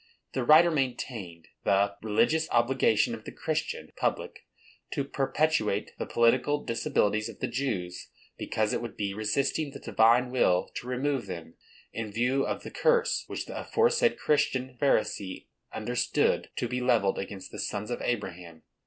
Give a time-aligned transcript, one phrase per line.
[0.33, 4.47] The writer maintained the religious obligation of the Christian public
[4.93, 10.31] to perpetuate the political disabilities of the Jews, because it would be resisting the Divine
[10.31, 11.53] will to remove them,
[11.93, 17.51] in view of the "curse" which the aforesaid Christian Pharisee understood to be levelled against
[17.51, 18.63] the sons of Abraham.